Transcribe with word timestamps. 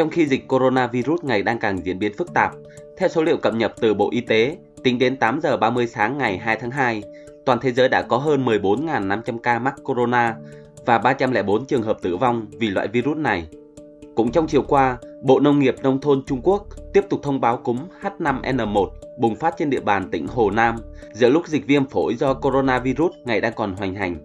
Trong 0.00 0.10
khi 0.10 0.26
dịch 0.26 0.48
coronavirus 0.48 1.24
ngày 1.24 1.42
đang 1.42 1.58
càng 1.58 1.84
diễn 1.84 1.98
biến 1.98 2.12
phức 2.18 2.34
tạp, 2.34 2.52
theo 2.98 3.08
số 3.08 3.22
liệu 3.22 3.36
cập 3.36 3.54
nhật 3.54 3.72
từ 3.80 3.94
Bộ 3.94 4.08
Y 4.10 4.20
tế, 4.20 4.56
tính 4.84 4.98
đến 4.98 5.16
8 5.16 5.40
giờ 5.40 5.56
30 5.56 5.86
sáng 5.86 6.18
ngày 6.18 6.38
2 6.38 6.56
tháng 6.56 6.70
2, 6.70 7.02
toàn 7.44 7.58
thế 7.62 7.72
giới 7.72 7.88
đã 7.88 8.02
có 8.02 8.16
hơn 8.16 8.44
14.500 8.44 9.38
ca 9.38 9.58
mắc 9.58 9.74
corona 9.84 10.36
và 10.86 10.98
304 10.98 11.66
trường 11.66 11.82
hợp 11.82 11.98
tử 12.02 12.16
vong 12.16 12.46
vì 12.58 12.68
loại 12.68 12.88
virus 12.88 13.16
này. 13.16 13.46
Cũng 14.14 14.32
trong 14.32 14.46
chiều 14.46 14.62
qua, 14.62 14.98
Bộ 15.22 15.40
Nông 15.40 15.58
nghiệp 15.58 15.74
Nông 15.82 16.00
thôn 16.00 16.22
Trung 16.26 16.40
Quốc 16.42 16.66
tiếp 16.92 17.04
tục 17.10 17.20
thông 17.22 17.40
báo 17.40 17.56
cúm 17.56 17.78
H5N1 18.02 18.88
bùng 19.18 19.36
phát 19.36 19.54
trên 19.58 19.70
địa 19.70 19.80
bàn 19.80 20.10
tỉnh 20.10 20.26
Hồ 20.26 20.50
Nam 20.50 20.76
giữa 21.12 21.28
lúc 21.28 21.46
dịch 21.46 21.66
viêm 21.66 21.86
phổi 21.86 22.14
do 22.14 22.34
coronavirus 22.34 23.12
ngày 23.24 23.40
đang 23.40 23.52
còn 23.52 23.74
hoành 23.74 23.94
hành. 23.94 24.16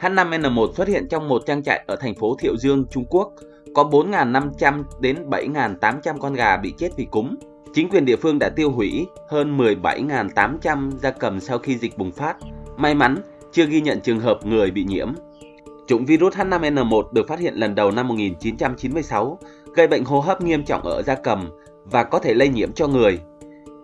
H5N1 0.00 0.72
xuất 0.72 0.88
hiện 0.88 1.08
trong 1.08 1.28
một 1.28 1.42
trang 1.46 1.62
trại 1.62 1.84
ở 1.86 1.96
thành 1.96 2.14
phố 2.14 2.36
Thiệu 2.40 2.56
Dương, 2.56 2.84
Trung 2.90 3.04
Quốc, 3.08 3.32
có 3.74 3.84
4.500 3.84 4.82
đến 5.00 5.30
7.800 5.30 6.18
con 6.18 6.34
gà 6.34 6.56
bị 6.56 6.74
chết 6.78 6.88
vì 6.96 7.04
cúm. 7.04 7.34
Chính 7.74 7.88
quyền 7.88 8.04
địa 8.04 8.16
phương 8.16 8.38
đã 8.38 8.48
tiêu 8.48 8.70
hủy 8.70 9.06
hơn 9.28 9.58
17.800 9.58 10.90
gia 10.90 11.10
cầm 11.10 11.40
sau 11.40 11.58
khi 11.58 11.78
dịch 11.78 11.98
bùng 11.98 12.12
phát. 12.12 12.36
May 12.76 12.94
mắn, 12.94 13.16
chưa 13.52 13.66
ghi 13.66 13.80
nhận 13.80 14.00
trường 14.00 14.20
hợp 14.20 14.38
người 14.46 14.70
bị 14.70 14.84
nhiễm. 14.84 15.12
Chủng 15.86 16.04
virus 16.04 16.34
H5N1 16.34 17.12
được 17.12 17.28
phát 17.28 17.38
hiện 17.38 17.54
lần 17.54 17.74
đầu 17.74 17.90
năm 17.90 18.08
1996, 18.08 19.38
gây 19.74 19.86
bệnh 19.86 20.04
hô 20.04 20.20
hấp 20.20 20.42
nghiêm 20.42 20.64
trọng 20.64 20.82
ở 20.82 21.02
gia 21.02 21.14
cầm 21.14 21.50
và 21.84 22.04
có 22.04 22.18
thể 22.18 22.34
lây 22.34 22.48
nhiễm 22.48 22.72
cho 22.72 22.88
người. 22.88 23.18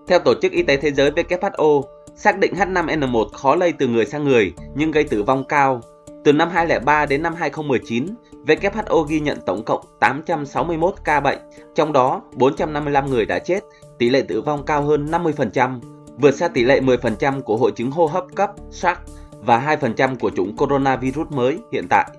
Theo 0.07 0.19
Tổ 0.19 0.35
chức 0.43 0.53
Y 0.53 0.63
tế 0.63 0.77
Thế 0.77 0.93
giới 0.93 1.11
WHO, 1.11 1.83
xác 2.17 2.39
định 2.39 2.53
H5N1 2.55 3.29
khó 3.29 3.55
lây 3.55 3.73
từ 3.73 3.87
người 3.87 4.07
sang 4.07 4.25
người 4.25 4.53
nhưng 4.75 4.91
gây 4.91 5.05
tử 5.05 5.23
vong 5.23 5.45
cao. 5.49 5.81
Từ 6.25 6.33
năm 6.33 6.51
2003 6.51 7.07
đến 7.07 7.23
năm 7.23 7.35
2019, 7.35 8.07
WHO 8.47 9.03
ghi 9.03 9.21
nhận 9.21 9.39
tổng 9.47 9.65
cộng 9.65 9.85
861 10.01 10.95
ca 11.05 11.21
bệnh, 11.21 11.39
trong 11.75 11.93
đó 11.93 12.23
455 12.35 13.11
người 13.11 13.27
đã 13.27 13.39
chết, 13.39 13.61
tỷ 13.99 14.11
lệ 14.11 14.23
tử 14.23 14.41
vong 14.41 14.65
cao 14.65 14.83
hơn 14.83 15.07
50%, 15.11 15.81
vượt 16.17 16.35
xa 16.35 16.49
tỷ 16.49 16.65
lệ 16.65 16.81
10% 16.81 17.43
của 17.43 17.57
hội 17.57 17.73
chứng 17.73 17.91
hô 17.91 18.07
hấp 18.07 18.25
cấp 18.35 18.51
SARS 18.71 19.01
và 19.41 19.77
2% 19.81 20.17
của 20.17 20.31
chủng 20.31 20.57
coronavirus 20.57 21.29
mới 21.31 21.59
hiện 21.73 21.87
tại. 21.91 22.11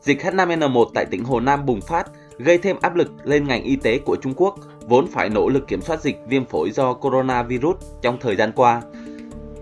Dịch 0.00 0.20
H5N1 0.20 0.86
tại 0.94 1.04
tỉnh 1.04 1.24
Hồ 1.24 1.40
Nam 1.40 1.66
bùng 1.66 1.80
phát, 1.80 2.10
gây 2.38 2.58
thêm 2.58 2.76
áp 2.80 2.96
lực 2.96 3.10
lên 3.24 3.48
ngành 3.48 3.62
y 3.62 3.76
tế 3.76 3.98
của 3.98 4.16
Trung 4.22 4.34
Quốc, 4.36 4.54
vốn 4.80 5.06
phải 5.06 5.28
nỗ 5.28 5.48
lực 5.48 5.68
kiểm 5.68 5.82
soát 5.82 6.00
dịch 6.00 6.16
viêm 6.26 6.44
phổi 6.44 6.70
do 6.70 6.94
coronavirus 6.94 7.76
trong 8.02 8.18
thời 8.20 8.36
gian 8.36 8.52
qua. 8.52 8.82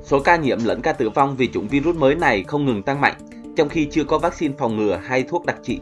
Số 0.03 0.21
ca 0.21 0.37
nhiễm 0.37 0.59
lẫn 0.65 0.81
ca 0.83 0.93
tử 0.93 1.11
vong 1.11 1.37
vì 1.37 1.49
chủng 1.53 1.69
virus 1.69 1.97
mới 1.97 2.15
này 2.15 2.45
không 2.45 2.67
ngừng 2.67 2.83
tăng 2.83 3.01
mạnh, 3.01 3.15
trong 3.57 3.69
khi 3.69 3.89
chưa 3.91 4.05
có 4.05 4.19
vaccine 4.19 4.55
phòng 4.59 4.77
ngừa 4.77 5.01
hay 5.05 5.23
thuốc 5.23 5.47
đặc 5.47 5.57
trị. 5.63 5.81